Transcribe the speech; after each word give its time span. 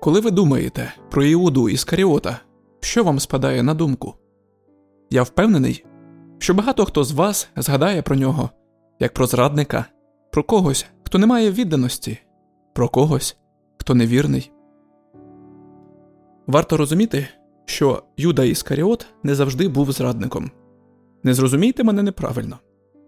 Коли 0.00 0.20
ви 0.20 0.30
думаєте 0.30 0.92
про 1.10 1.24
Іуду 1.24 1.68
Іскаріота, 1.68 2.40
що 2.80 3.04
вам 3.04 3.20
спадає 3.20 3.62
на 3.62 3.74
думку? 3.74 4.14
Я 5.10 5.22
впевнений, 5.22 5.84
що 6.38 6.54
багато 6.54 6.84
хто 6.84 7.04
з 7.04 7.12
вас 7.12 7.48
згадає 7.56 8.02
про 8.02 8.16
нього 8.16 8.50
як 9.00 9.14
про 9.14 9.26
зрадника, 9.26 9.84
про 10.32 10.42
когось, 10.42 10.86
хто 11.02 11.18
не 11.18 11.26
має 11.26 11.50
відданості, 11.50 12.18
про 12.74 12.88
когось, 12.88 13.36
хто 13.78 13.94
невірний. 13.94 14.52
Варто 16.46 16.76
розуміти, 16.76 17.28
що 17.64 18.02
Юда 18.16 18.44
Іскаріот 18.44 19.06
не 19.22 19.34
завжди 19.34 19.68
був 19.68 19.92
зрадником. 19.92 20.50
Не 21.22 21.34
зрозумійте 21.34 21.84
мене 21.84 22.02
неправильно 22.02 22.58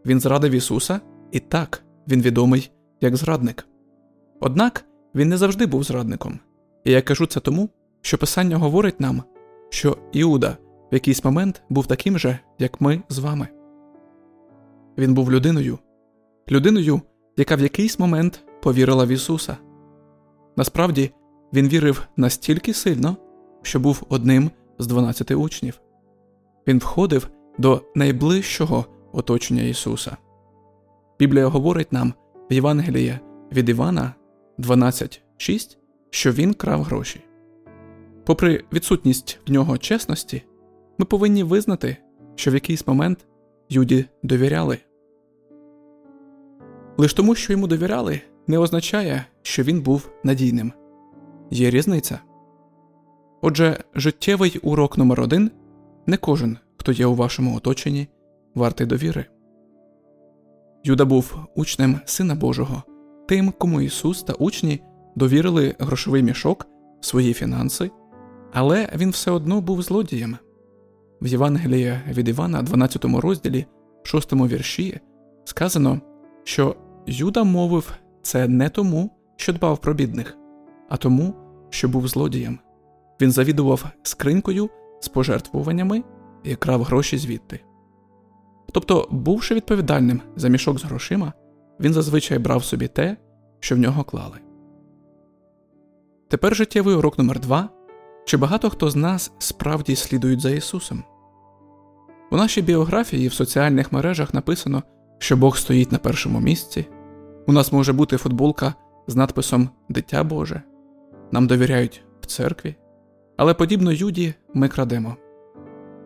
він 0.07 0.21
зрадив 0.21 0.53
Ісуса, 0.53 1.01
і 1.33 1.41
так, 1.41 1.85
він 2.09 2.23
відомий 2.23 2.71
як 3.01 3.17
зрадник. 3.17 3.67
Однак 4.41 4.85
він 5.15 5.29
не 5.29 5.37
завжди 5.37 5.67
був 5.67 5.85
зрадником, 5.85 6.41
і 6.85 6.91
я 6.91 7.03
кажу 7.03 7.27
це 7.27 7.41
тому, 7.41 7.69
що 8.01 8.19
Писання 8.19 8.57
говорить 8.57 9.01
нам, 9.01 9.23
що 9.71 9.99
Іуда 10.13 10.57
в 10.93 10.95
якийсь 10.95 11.25
момент 11.25 11.63
був 11.69 11.87
таким 11.87 12.19
же, 12.19 12.39
як 12.59 12.81
ми 12.81 13.03
з 13.09 13.19
вами. 13.19 13.49
Він 14.99 15.15
був 15.15 15.33
людиною, 15.33 15.79
людиною, 16.51 17.01
яка 17.37 17.57
в 17.57 17.61
якийсь 17.61 17.99
момент 17.99 18.45
повірила 18.63 19.05
в 19.05 19.09
Ісуса. 19.09 19.57
Насправді, 20.57 21.11
він 21.53 21.69
вірив 21.69 22.09
настільки 22.17 22.75
сильно, 22.75 23.17
що 23.63 23.81
був 23.81 24.03
одним 24.09 24.51
з 24.79 24.87
дванадцяти 24.87 25.35
учнів. 25.35 25.81
Він 26.67 26.79
входив 26.79 27.29
до 27.59 27.83
найближчого 27.95 28.87
оточення 29.13 29.63
Ісуса. 29.63 30.17
Біблія 31.19 31.47
говорить 31.47 31.93
нам 31.93 32.15
в 32.51 32.53
Євангелії 32.53 33.19
від 33.53 33.69
Івана 33.69 34.15
12.6, 34.59 35.77
що 36.15 36.33
Він 36.33 36.55
крав 36.55 36.83
гроші. 36.83 37.21
Попри 38.25 38.65
відсутність 38.73 39.39
в 39.47 39.51
нього 39.51 39.79
чесності, 39.79 40.43
ми 40.99 41.05
повинні 41.05 41.43
визнати, 41.43 41.97
що 42.35 42.51
в 42.51 42.55
якийсь 42.55 42.87
момент 42.87 43.27
Юді 43.69 44.05
довіряли. 44.23 44.79
Лиш 46.97 47.15
тому, 47.15 47.35
що 47.35 47.53
йому 47.53 47.67
довіряли, 47.67 48.21
не 48.47 48.59
означає, 48.59 49.25
що 49.43 49.63
він 49.63 49.83
був 49.83 50.11
надійним. 50.25 50.73
Є 51.51 51.71
різниця. 51.71 52.19
Отже, 53.43 53.79
життєвий 53.95 54.59
урок 54.63 54.99
номер 54.99 55.21
один 55.21 55.51
не 56.07 56.17
кожен, 56.17 56.59
хто 56.77 56.93
є 56.93 57.07
у 57.07 57.15
вашому 57.15 57.57
оточенні, 57.57 58.09
вартий 58.55 58.87
довіри. 58.87 59.25
Юда 60.85 61.05
був 61.05 61.37
учнем 61.57 62.01
Сина 62.05 62.35
Божого, 62.35 62.83
тим, 63.29 63.53
кому 63.59 63.81
Ісус 63.81 64.23
та 64.23 64.33
учні 64.33 64.81
довірили 65.17 65.75
грошовий 65.79 66.23
мішок, 66.23 66.67
свої 67.01 67.33
фінанси, 67.33 67.91
але 68.53 68.89
він 68.97 69.11
все 69.11 69.31
одно 69.31 69.61
був 69.61 69.83
злодієм. 69.83 70.37
В 71.23 71.27
Євангелії 71.27 72.01
від 72.09 72.29
Івана, 72.29 72.63
12 72.63 73.05
розділі, 73.05 73.67
6 74.03 74.33
вірші, 74.33 75.01
сказано, 75.45 76.01
що 76.45 76.77
Юда 77.07 77.45
мовив 77.45 77.93
це 78.23 78.49
не 78.49 78.69
тому, 78.69 79.11
що 79.37 79.53
дбав 79.53 79.79
про 79.79 79.95
бідних, 79.95 80.37
а 80.89 80.97
тому, 80.97 81.35
що 81.71 81.89
був 81.89 82.09
злодієм. 82.09 82.59
Він 83.21 83.31
завідував 83.31 83.87
скринькою 84.03 84.71
з 85.01 85.09
пожертвуваннями 85.09 86.03
і 86.45 86.55
крав 86.55 86.83
гроші 86.83 87.19
звідти. 87.19 87.61
Тобто, 88.73 89.09
бувши 89.11 89.55
відповідальним 89.55 90.21
за 90.37 90.49
мішок 90.49 90.79
з 90.79 90.85
грошима, 90.85 91.33
він 91.81 91.93
зазвичай 91.93 92.39
брав 92.39 92.65
собі 92.65 92.89
те, 92.89 93.17
що 93.61 93.75
в 93.75 93.79
нього 93.79 94.05
клали. 94.05 94.39
Тепер 96.33 96.57
життєвий 96.57 96.95
урок 96.95 97.19
номер 97.19 97.41
2 97.41 97.69
чи 98.25 98.37
багато 98.37 98.71
хто 98.71 98.91
з 98.91 98.97
нас 98.97 99.33
справді 99.39 99.97
слідують 99.97 100.41
за 100.41 100.51
Ісусом? 100.51 101.05
У 102.31 102.37
нашій 102.37 102.63
біографії 102.63 103.29
в 103.29 103.33
соціальних 103.33 103.93
мережах 103.93 104.35
написано, 104.35 104.83
що 105.19 105.37
Бог 105.37 105.57
стоїть 105.57 105.93
на 105.93 105.99
першому 105.99 106.41
місці. 106.41 106.87
У 107.47 107.53
нас 107.53 107.73
може 107.73 107.93
бути 107.93 108.17
футболка 108.17 108.75
з 109.07 109.17
надписом 109.17 109.69
Дитя 109.89 110.25
Боже, 110.25 110.63
нам 111.33 111.47
довіряють 111.47 112.05
в 112.21 112.27
церкві, 112.27 112.75
але 113.37 113.55
подібно 113.55 113.93
Юді 113.93 114.35
ми 114.55 114.69
крадемо. 114.69 115.17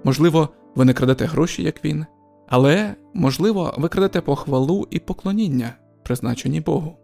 Можливо, 0.05 0.49
ви 0.75 0.85
не 0.85 0.95
крадете 0.95 1.25
гроші, 1.25 1.63
як 1.63 1.85
він, 1.85 2.07
але, 2.49 2.95
можливо, 3.15 3.75
ви 3.79 3.89
крадете 3.89 4.21
похвалу 4.21 4.87
і 4.91 4.99
поклоніння, 4.99 5.73
призначені 6.03 6.61
Богу. 6.61 6.97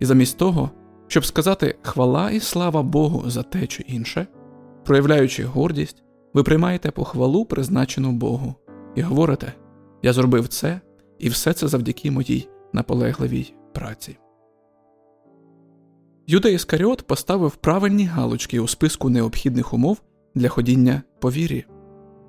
І 0.00 0.04
замість 0.04 0.38
того, 0.38 0.70
щоб 1.08 1.24
сказати 1.24 1.78
хвала 1.82 2.30
і 2.30 2.40
слава 2.40 2.82
Богу 2.82 3.30
за 3.30 3.42
те 3.42 3.66
чи 3.66 3.82
інше, 3.82 4.26
проявляючи 4.84 5.44
гордість, 5.44 6.02
ви 6.34 6.42
приймаєте 6.42 6.90
похвалу, 6.90 7.44
призначену 7.44 8.12
Богу, 8.12 8.54
і 8.94 9.00
говорите: 9.02 9.52
Я 10.02 10.12
зробив 10.12 10.48
це, 10.48 10.80
і 11.18 11.28
все 11.28 11.52
це 11.52 11.68
завдяки 11.68 12.10
моїй 12.10 12.48
наполегливій 12.72 13.54
праці. 13.74 14.16
Юда 16.26 16.48
Іскаріот 16.48 17.06
поставив 17.06 17.56
правильні 17.56 18.04
галочки 18.04 18.60
у 18.60 18.68
списку 18.68 19.10
необхідних 19.10 19.74
умов 19.74 20.02
для 20.34 20.48
ходіння 20.48 21.02
по 21.20 21.30
вірі. 21.30 21.64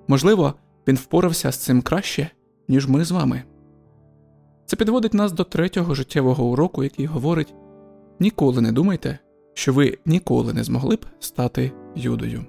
Можливо, 0.08 0.54
він 0.88 0.96
впорався 0.96 1.52
з 1.52 1.58
цим 1.58 1.82
краще, 1.82 2.30
ніж 2.68 2.88
ми 2.88 3.06
з 3.06 3.12
вами. 3.12 3.44
Це 4.66 4.76
підводить 4.76 5.14
нас 5.14 5.32
до 5.32 5.44
третього 5.44 5.96
життєвого 5.96 6.46
уроку, 6.46 6.84
який 6.84 7.06
говорить 7.06 7.54
ніколи 8.20 8.62
не 8.62 8.72
думайте, 8.72 9.20
що 9.54 9.74
ви 9.74 9.98
ніколи 10.06 10.54
не 10.54 10.64
змогли 10.64 10.96
б 10.96 11.06
стати 11.20 11.72
юдою. 11.96 12.46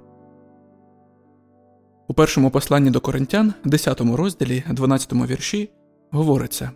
У 2.08 2.14
першому 2.14 2.50
посланні 2.50 2.91
до 2.91 3.00
коринтян, 3.00 3.54
10 3.64 4.00
розділі, 4.00 4.64
12 4.70 5.12
вірші, 5.12 5.70
говориться 6.10 6.70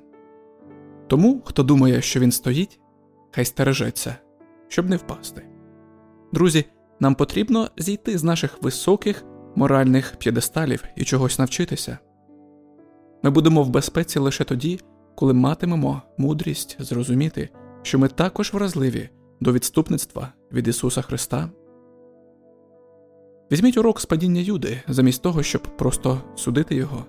Тому, 1.07 1.43
хто 1.45 1.63
думає, 1.63 2.03
що 2.03 2.21
він 2.21 2.33
стоїть, 2.33 2.81
хай 3.31 3.45
стережеться, 3.45 4.17
щоб 4.69 4.91
не 4.91 4.97
впасти. 4.97 5.47
Друзі, 6.33 6.65
нам 7.01 7.15
потрібно 7.15 7.69
зійти 7.77 8.19
з 8.19 8.25
наших 8.25 8.63
високих 8.63 9.25
моральних 9.55 10.17
п'єдесталів 10.17 10.85
і 10.97 11.05
чогось 11.05 11.39
навчитися. 11.39 11.99
Ми 13.23 13.31
будемо 13.31 13.63
в 13.63 13.69
безпеці 13.69 14.19
лише 14.19 14.45
тоді, 14.45 14.81
коли 15.15 15.35
матимемо 15.35 16.03
мудрість 16.19 16.77
зрозуміти, 16.79 17.49
що 17.85 17.99
ми 17.99 18.09
також 18.09 18.53
вразливі 18.53 19.09
до 19.41 19.53
відступництва 19.53 20.33
від 20.53 20.69
Ісуса 20.69 21.03
Христа. 21.03 21.51
Візьміть 23.53 23.77
урок 23.77 24.01
з 24.01 24.07
падіння 24.07 24.41
Юди, 24.41 24.83
замість 24.89 25.23
того, 25.23 25.43
щоб 25.43 25.63
просто 25.63 26.21
судити 26.35 26.75
його. 26.75 27.05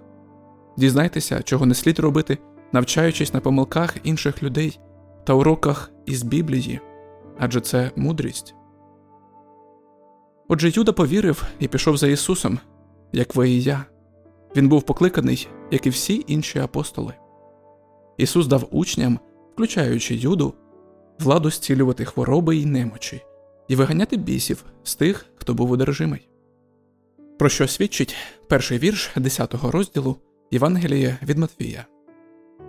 Дізнайтеся, 0.78 1.44
чого 1.44 1.66
не 1.66 1.74
слід 1.74 2.00
робити, 2.00 2.38
навчаючись 2.72 3.34
на 3.34 3.40
помилках 3.40 3.98
інших 4.04 4.44
людей 4.44 4.80
та 5.26 5.34
уроках 5.34 5.92
із 6.06 6.24
Біблії, 6.24 6.80
адже 7.40 7.62
це 7.62 7.92
мудрість. 7.96 8.56
Отже, 10.48 10.70
Юда 10.70 10.92
повірив 10.92 11.44
і 11.60 11.68
пішов 11.68 11.98
за 11.98 12.08
Ісусом, 12.08 12.60
як 13.14 13.36
ви 13.36 13.50
і 13.50 13.62
я. 13.62 13.86
Він 14.56 14.70
був 14.70 14.84
покликаний, 14.84 15.48
як 15.72 15.86
і 15.86 15.90
всі 15.90 16.24
інші 16.28 16.60
апостоли. 16.60 17.14
Ісус 18.18 18.48
дав 18.48 18.68
учням, 18.72 19.20
включаючи 19.54 20.16
Юду, 20.16 20.54
владу 21.20 21.52
зцілювати 21.52 22.06
хвороби 22.06 22.56
й 22.56 22.66
немочі 22.66 23.22
і 23.68 23.76
виганяти 23.76 24.18
бісів 24.18 24.66
з 24.84 24.96
тих, 24.96 25.26
хто 25.36 25.54
був 25.54 25.72
одержимий. 25.72 26.30
Про 27.40 27.50
що 27.50 27.68
свідчить 27.68 28.16
перший 28.48 28.78
вірш 28.78 29.12
10 29.16 29.54
розділу 29.64 30.16
Євангелія 30.52 31.18
від 31.24 31.38
Матвія. 31.38 31.86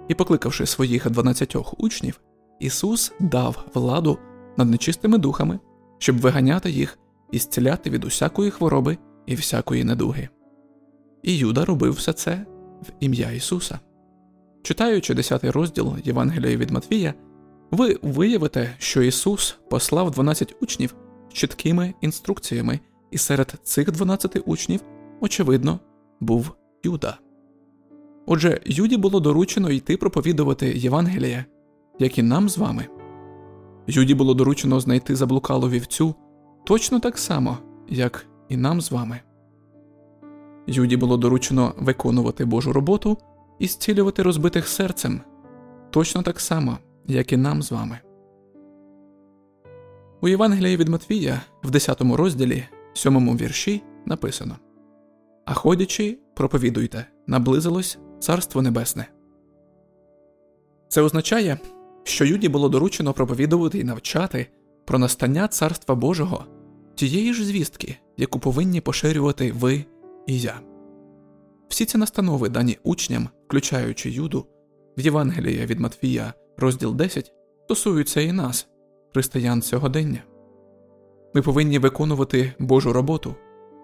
І, 0.08 0.14
покликавши 0.14 0.66
своїх 0.66 1.10
дванадцятьох 1.10 1.80
учнів, 1.80 2.20
Ісус 2.60 3.12
дав 3.20 3.64
владу 3.74 4.18
над 4.56 4.70
нечистими 4.70 5.18
духами, 5.18 5.58
щоб 5.98 6.18
виганяти 6.18 6.70
їх 6.70 6.98
і 7.32 7.38
зціляти 7.38 7.90
від 7.90 8.04
усякої 8.04 8.50
хвороби 8.50 8.98
і 9.26 9.34
всякої 9.34 9.84
недуги. 9.84 10.28
І 11.22 11.36
Юда 11.36 11.64
робив 11.64 11.92
все 11.92 12.12
це 12.12 12.46
в 12.82 12.86
ім'я 13.00 13.30
Ісуса. 13.30 13.80
Читаючи 14.62 15.14
10 15.14 15.44
розділ 15.44 15.96
Євангелія 16.04 16.56
від 16.56 16.70
Матвія, 16.70 17.14
ви 17.70 17.98
виявите, 18.02 18.74
що 18.78 19.02
Ісус 19.02 19.58
послав 19.70 20.10
12 20.10 20.56
учнів 20.60 20.94
з 21.30 21.34
чіткими 21.34 21.94
інструкціями, 22.00 22.80
і 23.10 23.18
серед 23.18 23.54
цих 23.62 23.92
12 23.92 24.42
учнів, 24.46 24.80
очевидно, 25.20 25.80
був 26.20 26.50
Юда. 26.84 27.18
Отже, 28.26 28.60
Юді 28.66 28.96
було 28.96 29.20
доручено 29.20 29.70
йти 29.70 29.96
проповідувати 29.96 30.66
Євангелія, 30.66 31.44
як 31.98 32.18
і 32.18 32.22
нам 32.22 32.48
з 32.48 32.58
вами. 32.58 32.86
Юді 33.86 34.14
було 34.14 34.34
доручено 34.34 34.80
знайти 34.80 35.16
заблукалу 35.16 35.68
вівцю 35.68 36.14
точно 36.64 37.00
так 37.00 37.18
само, 37.18 37.58
як 37.88 38.26
і 38.48 38.56
нам 38.56 38.80
з 38.80 38.90
вами. 38.90 39.20
Юді 40.66 40.96
було 40.96 41.16
доручено 41.16 41.74
виконувати 41.78 42.44
Божу 42.44 42.72
роботу 42.72 43.18
і 43.58 43.66
зцілювати 43.66 44.22
розбитих 44.22 44.68
серцем 44.68 45.20
точно 45.90 46.22
так 46.22 46.40
само, 46.40 46.78
як 47.06 47.32
і 47.32 47.36
нам 47.36 47.62
з 47.62 47.72
вами. 47.72 47.98
У 50.20 50.28
Євангелії 50.28 50.76
від 50.76 50.88
Матвія 50.88 51.40
в 51.62 51.70
10 51.70 52.00
розділі, 52.00 52.64
7 52.94 53.36
вірші 53.36 53.82
написано 54.06 54.56
А 55.44 55.54
ходячи, 55.54 56.18
проповідуйте, 56.34 57.06
наблизилось 57.26 57.98
Царство 58.20 58.62
Небесне. 58.62 59.06
Це 60.88 61.02
означає, 61.02 61.58
що 62.04 62.24
Юді 62.24 62.48
було 62.48 62.68
доручено 62.68 63.12
проповідувати 63.12 63.78
і 63.78 63.84
навчати 63.84 64.46
про 64.84 64.98
настання 64.98 65.48
Царства 65.48 65.94
Божого 65.94 66.44
тієї 66.94 67.34
ж 67.34 67.44
звістки, 67.44 67.96
яку 68.16 68.38
повинні 68.38 68.80
поширювати 68.80 69.52
ви 69.52 69.84
і 70.26 70.40
я. 70.40 70.60
Всі 71.68 71.84
ці 71.84 71.98
настанови, 71.98 72.48
дані 72.48 72.78
учням, 72.82 73.28
включаючи 73.46 74.10
Юду, 74.10 74.46
в 74.98 75.00
Євангелії 75.00 75.66
від 75.66 75.80
Матвія, 75.80 76.34
розділ 76.58 76.94
10, 76.94 77.32
стосуються 77.64 78.20
і 78.20 78.32
нас, 78.32 78.68
християн 79.12 79.62
сьогодення. 79.62 80.22
Ми 81.34 81.42
повинні 81.42 81.78
виконувати 81.78 82.52
Божу 82.58 82.92
роботу, 82.92 83.34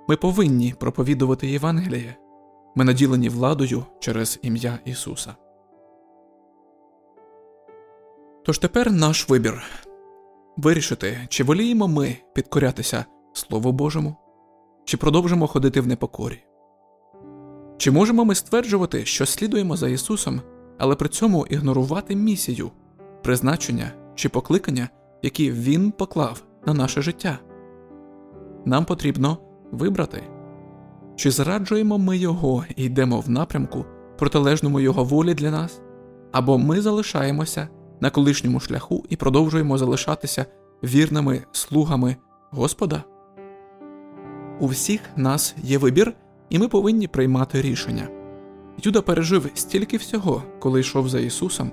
ми 0.08 0.16
повинні 0.16 0.74
проповідувати 0.78 1.46
Євангеліє, 1.46 2.16
ми 2.76 2.84
наділені 2.84 3.28
владою 3.28 3.84
через 4.00 4.38
ім'я 4.42 4.78
Ісуса. 4.84 5.34
Тож 8.44 8.58
тепер 8.58 8.92
наш 8.92 9.28
вибір 9.28 9.62
вирішити, 10.56 11.26
чи 11.28 11.44
воліємо 11.44 11.88
ми 11.88 12.16
підкорятися 12.34 13.04
Слову 13.32 13.72
Божому, 13.72 14.16
чи 14.84 14.96
продовжимо 14.96 15.46
ходити 15.46 15.80
в 15.80 15.86
непокорі. 15.86 16.44
Чи 17.76 17.90
можемо 17.90 18.24
ми 18.24 18.34
стверджувати, 18.34 19.04
що 19.04 19.26
слідуємо 19.26 19.76
за 19.76 19.88
Ісусом, 19.88 20.40
але 20.82 20.94
при 20.94 21.08
цьому 21.08 21.46
ігнорувати 21.46 22.16
місію, 22.16 22.70
призначення 23.22 23.92
чи 24.14 24.28
покликання, 24.28 24.88
які 25.22 25.50
Він 25.50 25.90
поклав 25.90 26.42
на 26.66 26.74
наше 26.74 27.02
життя? 27.02 27.38
Нам 28.64 28.84
потрібно 28.84 29.38
вибрати, 29.72 30.22
чи 31.16 31.30
зраджуємо 31.30 31.98
ми 31.98 32.16
Його 32.16 32.64
і 32.76 32.84
йдемо 32.84 33.20
в 33.20 33.30
напрямку, 33.30 33.84
протилежному 34.18 34.80
Його 34.80 35.04
волі 35.04 35.34
для 35.34 35.50
нас, 35.50 35.80
або 36.32 36.58
ми 36.58 36.80
залишаємося 36.80 37.68
на 38.00 38.10
колишньому 38.10 38.60
шляху 38.60 39.04
і 39.08 39.16
продовжуємо 39.16 39.78
залишатися 39.78 40.46
вірними 40.84 41.42
слугами 41.52 42.16
Господа? 42.50 43.04
У 44.60 44.66
всіх 44.66 45.00
нас 45.16 45.54
є 45.62 45.78
вибір, 45.78 46.12
і 46.50 46.58
ми 46.58 46.68
повинні 46.68 47.08
приймати 47.08 47.62
рішення. 47.62 48.21
Юда 48.84 49.02
пережив 49.02 49.50
стільки 49.54 49.96
всього, 49.96 50.42
коли 50.58 50.80
йшов 50.80 51.08
за 51.08 51.20
Ісусом. 51.20 51.70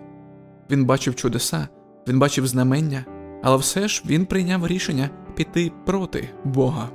Він 0.71 0.85
бачив 0.85 1.15
чудеса, 1.15 1.67
він 2.07 2.19
бачив 2.19 2.47
знамення, 2.47 3.05
але 3.43 3.57
все 3.57 3.87
ж 3.87 4.03
він 4.05 4.25
прийняв 4.25 4.67
рішення 4.67 5.09
піти 5.35 5.71
проти 5.85 6.29
Бога. 6.43 6.89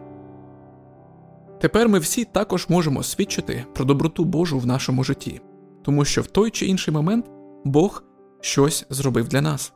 Тепер 1.61 1.89
ми 1.89 1.99
всі 1.99 2.25
також 2.25 2.69
можемо 2.69 3.03
свідчити 3.03 3.65
про 3.75 3.85
доброту 3.85 4.25
Божу 4.25 4.59
в 4.59 4.67
нашому 4.67 5.05
житті, 5.05 5.41
тому 5.83 6.05
що 6.05 6.23
в 6.23 6.27
той 6.27 6.51
чи 6.51 6.67
інший 6.67 6.95
момент 6.95 7.31
Бог 7.65 8.05
щось 8.41 8.87
зробив 8.91 9.29
для 9.29 9.41
нас. 9.41 9.73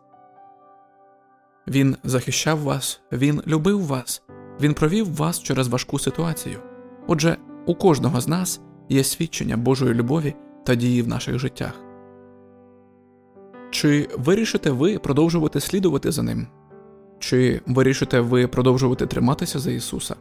Він 1.69 1.97
захищав 2.05 2.59
вас, 2.59 3.01
він 3.13 3.43
любив 3.47 3.87
вас, 3.87 4.23
він 4.61 4.75
провів 4.75 5.17
вас 5.17 5.43
через 5.43 5.69
важку 5.69 5.99
ситуацію. 5.99 6.59
Отже, 7.07 7.37
у 7.67 7.75
кожного 7.75 8.21
з 8.21 8.29
нас 8.29 8.61
є 8.89 9.05
свідчення 9.05 9.57
Божої 9.57 9.95
любові 9.95 10.35
та 10.65 10.75
дії 10.75 11.03
в 11.03 11.09
наших 11.09 11.39
життях. 11.39 11.81
Чи 13.71 14.09
вирішите 14.19 14.71
ви 14.71 14.99
продовжувати 14.99 15.61
слідувати 15.61 16.13
за 16.13 16.23
ним? 16.23 16.47
Чи 17.19 17.61
вирішите 17.67 18.21
ви 18.21 18.49
продовжувати 18.49 19.07
триматися 19.07 19.59
за 19.59 19.71
Ісуса? 19.71 20.17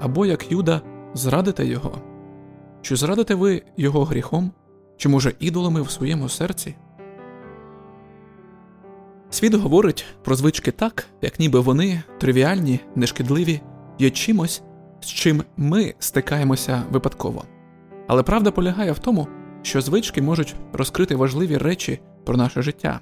Або 0.00 0.26
як 0.26 0.52
Юда 0.52 0.80
зрадите 1.14 1.66
Його? 1.66 1.98
Чи 2.82 2.96
зрадите 2.96 3.34
ви 3.34 3.62
Його 3.76 4.04
гріхом, 4.04 4.52
чи, 4.96 5.08
може, 5.08 5.32
ідолами 5.40 5.82
в 5.82 5.90
своєму 5.90 6.28
серці? 6.28 6.74
Світ 9.30 9.54
говорить 9.54 10.04
про 10.22 10.34
звички 10.34 10.70
так, 10.70 11.06
як 11.22 11.40
ніби 11.40 11.60
вони 11.60 12.02
тривіальні, 12.20 12.80
нешкідливі, 12.94 13.60
є 13.98 14.10
чимось, 14.10 14.62
з 15.00 15.06
чим 15.06 15.42
ми 15.56 15.94
стикаємося 15.98 16.82
випадково. 16.90 17.44
Але 18.06 18.22
правда 18.22 18.50
полягає 18.50 18.92
в 18.92 18.98
тому, 18.98 19.28
що 19.62 19.80
звички 19.80 20.22
можуть 20.22 20.54
розкрити 20.72 21.16
важливі 21.16 21.56
речі 21.58 22.00
про 22.24 22.36
наше 22.36 22.62
життя. 22.62 23.00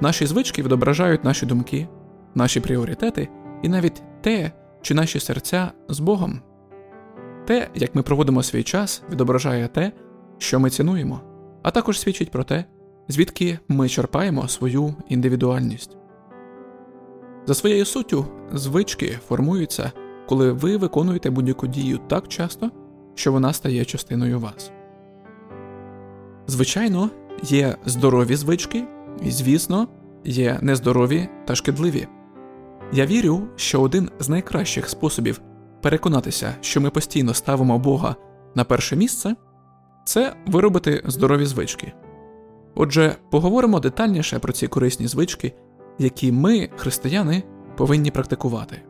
Наші 0.00 0.26
звички 0.26 0.62
відображають 0.62 1.24
наші 1.24 1.46
думки, 1.46 1.88
наші 2.34 2.60
пріоритети 2.60 3.28
і 3.62 3.68
навіть 3.68 4.02
те, 4.20 4.52
чи 4.82 4.94
наші 4.94 5.20
серця 5.20 5.72
з 5.88 6.00
Богом. 6.00 6.40
Те, 7.46 7.68
як 7.74 7.94
ми 7.94 8.02
проводимо 8.02 8.42
свій 8.42 8.62
час, 8.62 9.02
відображає 9.10 9.68
те, 9.68 9.92
що 10.38 10.60
ми 10.60 10.70
цінуємо, 10.70 11.20
а 11.62 11.70
також 11.70 12.00
свідчить 12.00 12.30
про 12.30 12.44
те, 12.44 12.64
звідки 13.08 13.58
ми 13.68 13.88
черпаємо 13.88 14.48
свою 14.48 14.94
індивідуальність. 15.08 15.96
За 17.46 17.54
своєю 17.54 17.84
суттю, 17.84 18.26
звички 18.52 19.18
формуються, 19.28 19.92
коли 20.28 20.52
ви 20.52 20.76
виконуєте 20.76 21.30
будь-яку 21.30 21.66
дію 21.66 22.00
так 22.08 22.28
часто, 22.28 22.70
що 23.18 23.32
вона 23.32 23.52
стає 23.52 23.84
частиною 23.84 24.40
вас. 24.40 24.70
Звичайно, 26.46 27.10
є 27.42 27.76
здорові 27.86 28.36
звички, 28.36 28.84
і, 29.22 29.30
звісно, 29.30 29.88
є 30.24 30.58
нездорові 30.62 31.28
та 31.46 31.54
шкідливі. 31.54 32.06
Я 32.92 33.06
вірю, 33.06 33.40
що 33.56 33.80
один 33.80 34.10
з 34.18 34.28
найкращих 34.28 34.88
способів 34.88 35.40
переконатися, 35.82 36.54
що 36.60 36.80
ми 36.80 36.90
постійно 36.90 37.34
ставимо 37.34 37.78
Бога 37.78 38.16
на 38.54 38.64
перше 38.64 38.96
місце, 38.96 39.34
це 40.04 40.36
виробити 40.46 41.02
здорові 41.06 41.44
звички. 41.44 41.92
Отже, 42.74 43.16
поговоримо 43.30 43.80
детальніше 43.80 44.38
про 44.38 44.52
ці 44.52 44.68
корисні 44.68 45.06
звички, 45.06 45.52
які 45.98 46.32
ми, 46.32 46.68
християни, 46.76 47.42
повинні 47.76 48.10
практикувати. 48.10 48.82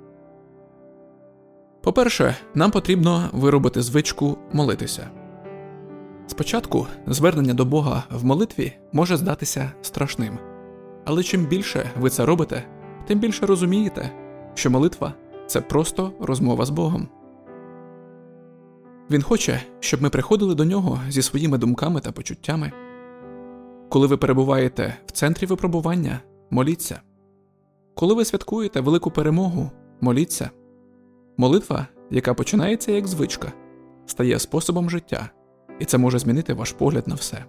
По-перше, 1.83 2.37
нам 2.55 2.71
потрібно 2.71 3.31
виробити 3.33 3.83
звичку 3.83 4.39
молитися. 4.53 5.11
Спочатку 6.27 6.87
звернення 7.07 7.55
до 7.55 7.65
Бога 7.65 8.05
в 8.11 8.25
молитві 8.25 8.73
може 8.93 9.17
здатися 9.17 9.73
страшним, 9.83 10.39
але 11.05 11.23
чим 11.23 11.47
більше 11.47 11.91
ви 12.01 12.11
це 12.11 12.27
робите, 12.27 12.65
тим 13.07 13.19
більше 13.19 13.47
розумієте, 13.47 14.11
що 14.55 14.71
молитва 14.71 15.15
це 15.47 15.61
просто 15.61 16.13
розмова 16.21 16.65
з 16.65 16.71
Богом. 16.71 17.09
Він 19.11 19.23
хоче, 19.23 19.63
щоб 19.81 20.03
ми 20.03 20.11
приходили 20.11 20.55
до 20.55 20.65
нього 20.65 21.01
зі 21.09 21.23
своїми 21.23 21.59
думками 21.59 22.01
та 22.01 22.13
почуттями. 22.13 22.73
Коли 23.89 24.07
ви 24.07 24.17
перебуваєте 24.17 24.95
в 25.07 25.11
центрі 25.11 25.47
випробування, 25.47 26.21
моліться. 26.51 27.01
Коли 27.95 28.15
ви 28.15 28.25
святкуєте 28.25 28.81
велику 28.81 29.11
перемогу, 29.11 29.71
моліться. 30.01 30.51
Молитва, 31.41 31.87
яка 32.11 32.35
починається 32.35 32.93
як 32.93 33.07
звичка, 33.07 33.53
стає 34.07 34.39
способом 34.39 34.91
життя, 34.91 35.31
і 35.79 35.85
це 35.85 35.99
може 35.99 36.19
змінити 36.19 36.55
ваш 36.55 36.73
погляд 36.73 37.09
на 37.09 37.15
все. 37.15 37.45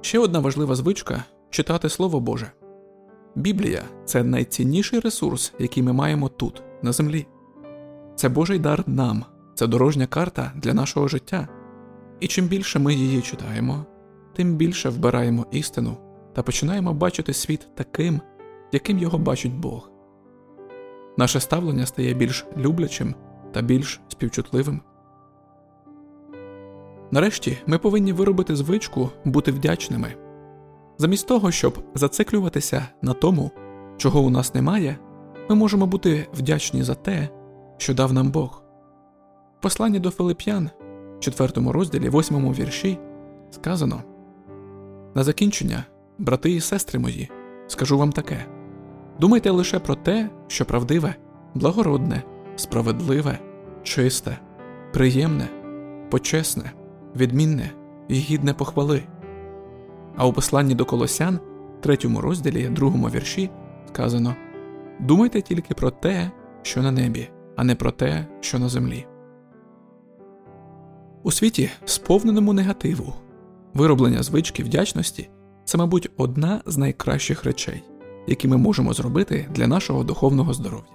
Ще 0.00 0.18
одна 0.18 0.38
важлива 0.38 0.74
звичка 0.74 1.24
читати 1.50 1.88
Слово 1.88 2.20
Боже. 2.20 2.50
Біблія 3.34 3.82
це 4.04 4.24
найцінніший 4.24 5.00
ресурс, 5.00 5.52
який 5.58 5.82
ми 5.82 5.92
маємо 5.92 6.28
тут, 6.28 6.62
на 6.82 6.92
землі. 6.92 7.26
Це 8.16 8.28
Божий 8.28 8.58
дар 8.58 8.84
нам, 8.86 9.24
це 9.54 9.66
дорожня 9.66 10.06
карта 10.06 10.52
для 10.56 10.74
нашого 10.74 11.08
життя. 11.08 11.48
І 12.20 12.26
чим 12.26 12.46
більше 12.46 12.78
ми 12.78 12.94
її 12.94 13.22
читаємо, 13.22 13.86
тим 14.34 14.54
більше 14.54 14.88
вбираємо 14.88 15.46
істину 15.50 15.96
та 16.34 16.42
починаємо 16.42 16.94
бачити 16.94 17.32
світ 17.32 17.68
таким, 17.74 18.20
яким 18.72 18.98
його 18.98 19.18
бачить 19.18 19.54
Бог. 19.54 19.97
Наше 21.18 21.40
ставлення 21.40 21.86
стає 21.86 22.14
більш 22.14 22.46
люблячим 22.56 23.14
та 23.52 23.62
більш 23.62 24.00
співчутливим. 24.08 24.80
Нарешті 27.10 27.58
ми 27.66 27.78
повинні 27.78 28.12
виробити 28.12 28.56
звичку 28.56 29.10
бути 29.24 29.52
вдячними. 29.52 30.14
Замість 30.98 31.28
того, 31.28 31.50
щоб 31.50 31.78
зациклюватися 31.94 32.86
на 33.02 33.12
тому, 33.12 33.50
чого 33.96 34.20
у 34.20 34.30
нас 34.30 34.54
немає, 34.54 34.98
ми 35.48 35.56
можемо 35.56 35.86
бути 35.86 36.26
вдячні 36.34 36.82
за 36.82 36.94
те, 36.94 37.28
що 37.76 37.94
дав 37.94 38.12
нам 38.12 38.30
Бог. 38.30 38.62
В 39.58 39.62
посланні 39.62 39.98
до 39.98 40.10
Филип'ян, 40.10 40.70
4 41.20 41.70
розділі, 41.70 42.10
8 42.10 42.54
вірші, 42.54 42.98
сказано 43.50 44.02
На 45.14 45.24
закінчення, 45.24 45.84
брати 46.18 46.50
і 46.50 46.60
сестри 46.60 46.98
мої, 46.98 47.30
скажу 47.66 47.98
вам 47.98 48.12
таке 48.12 48.57
думайте 49.20 49.50
лише 49.50 49.78
про 49.78 49.94
те, 49.94 50.30
що 50.46 50.64
правдиве, 50.64 51.14
благородне, 51.54 52.22
справедливе, 52.56 53.38
чисте, 53.82 54.38
приємне, 54.92 55.48
почесне, 56.10 56.72
відмінне 57.16 57.70
і 58.08 58.14
гідне 58.14 58.54
похвали. 58.54 59.02
А 60.16 60.26
у 60.26 60.32
посланні 60.32 60.74
до 60.74 60.84
Колосян, 60.84 61.38
3 61.80 61.98
розділі, 62.20 62.68
2 62.68 62.90
вірші, 63.10 63.50
сказано: 63.88 64.34
Думайте 65.00 65.42
тільки 65.42 65.74
про 65.74 65.90
те, 65.90 66.30
що 66.62 66.82
на 66.82 66.92
небі, 66.92 67.28
а 67.56 67.64
не 67.64 67.74
про 67.74 67.90
те, 67.90 68.26
що 68.40 68.58
на 68.58 68.68
землі. 68.68 69.06
У 71.22 71.30
світі, 71.30 71.70
сповненому 71.84 72.52
негативу, 72.52 73.14
вироблення 73.74 74.22
звички 74.22 74.62
вдячності 74.62 75.30
це, 75.64 75.78
мабуть, 75.78 76.10
одна 76.16 76.62
з 76.66 76.76
найкращих 76.76 77.44
речей, 77.44 77.82
які 78.28 78.48
ми 78.48 78.56
можемо 78.56 78.92
зробити 78.92 79.48
для 79.50 79.66
нашого 79.66 80.04
духовного 80.04 80.54
здоров'я. 80.54 80.92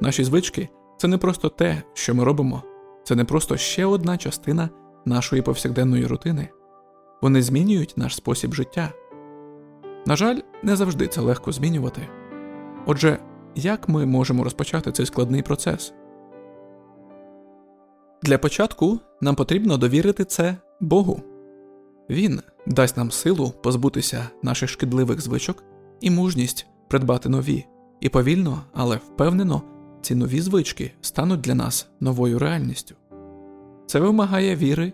Наші 0.00 0.24
звички 0.24 0.68
це 0.96 1.08
не 1.08 1.18
просто 1.18 1.48
те, 1.48 1.82
що 1.94 2.14
ми 2.14 2.24
робимо, 2.24 2.62
це 3.04 3.14
не 3.14 3.24
просто 3.24 3.56
ще 3.56 3.86
одна 3.86 4.16
частина 4.16 4.68
нашої 5.04 5.42
повсякденної 5.42 6.06
рутини. 6.06 6.48
Вони 7.22 7.42
змінюють 7.42 7.94
наш 7.96 8.16
спосіб 8.16 8.54
життя. 8.54 8.92
На 10.06 10.16
жаль, 10.16 10.38
не 10.62 10.76
завжди 10.76 11.06
це 11.06 11.20
легко 11.20 11.52
змінювати. 11.52 12.08
Отже, 12.86 13.18
як 13.54 13.88
ми 13.88 14.06
можемо 14.06 14.44
розпочати 14.44 14.92
цей 14.92 15.06
складний 15.06 15.42
процес? 15.42 15.94
Для 18.22 18.38
початку 18.38 18.98
нам 19.20 19.34
потрібно 19.34 19.76
довірити 19.76 20.24
це 20.24 20.56
Богу. 20.80 21.22
Він 22.10 22.40
дасть 22.66 22.96
нам 22.96 23.10
силу 23.10 23.52
позбутися 23.62 24.28
наших 24.42 24.70
шкідливих 24.70 25.20
звичок 25.20 25.64
і 26.04 26.10
мужність 26.10 26.66
придбати 26.88 27.28
нові, 27.28 27.66
і 28.00 28.08
повільно, 28.08 28.62
але 28.72 28.96
впевнено, 28.96 29.62
ці 30.02 30.14
нові 30.14 30.40
звички 30.40 30.92
стануть 31.00 31.40
для 31.40 31.54
нас 31.54 31.88
новою 32.00 32.38
реальністю. 32.38 32.94
Це 33.86 34.00
вимагає 34.00 34.56
віри, 34.56 34.92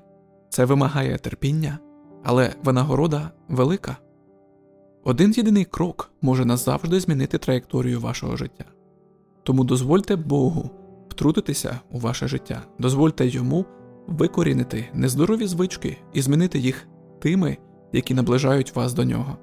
це 0.49 0.65
вимагає 0.65 1.19
терпіння, 1.19 1.79
але 2.25 2.55
винагорода 2.65 3.31
велика. 3.49 3.97
Один 5.05 5.33
єдиний 5.37 5.65
крок 5.65 6.11
може 6.23 6.45
назавжди 6.45 7.01
змінити 7.01 7.39
траєкторію 7.39 8.01
вашого 8.01 8.37
життя. 8.37 8.65
Тому 9.43 9.65
дозвольте 9.65 10.17
Богу 10.17 10.71
втрутитися 11.09 11.81
у 11.91 11.99
ваше 11.99 12.29
життя, 12.29 12.63
дозвольте 12.79 13.27
йому 13.27 13.65
викорінити 14.07 14.89
нездорові 14.95 15.47
звички 15.47 15.97
і 16.13 16.23
змінити 16.23 16.59
їх 16.59 16.89
тими, 17.21 17.57
які 17.93 18.15
наближають 18.15 18.77
вас 18.77 18.95
до 18.95 19.05
нього. 19.05 19.39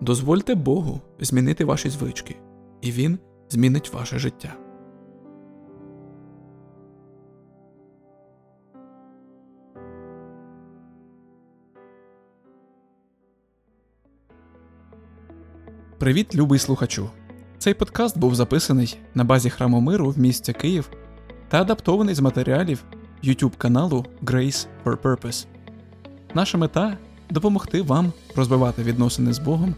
Дозвольте 0.00 0.54
Богу 0.54 1.00
змінити 1.20 1.64
ваші 1.64 1.88
звички, 1.88 2.36
і 2.80 2.92
Він 2.92 3.18
змінить 3.48 3.92
ваше 3.92 4.18
життя. 4.18 4.54
Привіт, 15.98 16.34
любий 16.34 16.58
слухачу! 16.58 17.10
Цей 17.58 17.74
подкаст 17.74 18.18
був 18.18 18.34
записаний 18.34 18.98
на 19.14 19.24
базі 19.24 19.50
храму 19.50 19.80
миру 19.80 20.10
в 20.10 20.18
місті 20.18 20.52
Київ 20.52 20.90
та 21.48 21.60
адаптований 21.60 22.14
з 22.14 22.20
матеріалів 22.20 22.84
YouTube 23.24 23.56
каналу 23.56 24.06
Grace 24.22 24.66
for 24.84 24.96
Purpose. 24.96 25.46
Наша 26.34 26.58
мета 26.58 26.98
допомогти 27.30 27.82
вам 27.82 28.12
розвивати 28.36 28.82
відносини 28.82 29.32
з 29.32 29.38
Богом, 29.38 29.74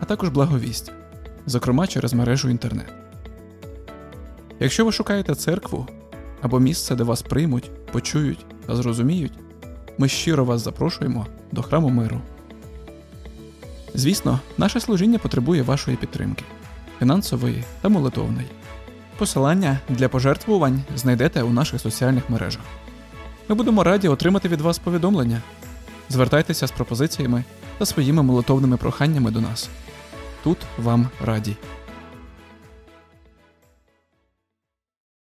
а 0.00 0.04
також 0.04 0.28
благовість, 0.28 0.92
зокрема 1.46 1.86
через 1.86 2.12
мережу 2.12 2.48
інтернет. 2.48 2.92
Якщо 4.60 4.84
ви 4.84 4.92
шукаєте 4.92 5.34
церкву 5.34 5.86
або 6.42 6.60
місце, 6.60 6.94
де 6.94 7.04
вас 7.04 7.22
приймуть, 7.22 7.70
почують 7.92 8.46
та 8.66 8.76
зрозуміють, 8.76 9.32
ми 9.98 10.08
щиро 10.08 10.44
вас 10.44 10.64
запрошуємо 10.64 11.26
до 11.52 11.62
храму 11.62 11.88
миру. 11.88 12.20
Звісно, 13.94 14.40
наше 14.58 14.80
служіння 14.80 15.18
потребує 15.18 15.62
вашої 15.62 15.96
підтримки 15.96 16.44
фінансової 16.98 17.64
та 17.80 17.88
молитовної. 17.88 18.46
Посилання 19.18 19.78
для 19.88 20.08
пожертвувань 20.08 20.82
знайдете 20.96 21.42
у 21.42 21.50
наших 21.50 21.80
соціальних 21.80 22.30
мережах. 22.30 22.62
Ми 23.48 23.54
будемо 23.54 23.84
раді 23.84 24.08
отримати 24.08 24.48
від 24.48 24.60
вас 24.60 24.78
повідомлення. 24.78 25.42
Звертайтеся 26.10 26.66
з 26.66 26.70
пропозиціями 26.70 27.44
та 27.78 27.86
своїми 27.86 28.22
молитовними 28.22 28.76
проханнями 28.76 29.30
до 29.30 29.40
нас. 29.40 29.68
Тут 30.44 30.58
вам 30.78 31.08
раді. 31.24 31.56